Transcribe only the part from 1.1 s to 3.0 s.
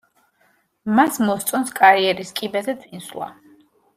მოსწონს კარიერის კიბეზე